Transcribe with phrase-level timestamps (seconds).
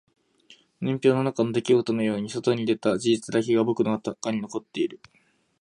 [0.79, 4.99] 年表の中の出来事のように外に出た事実だけが僕の中に残っている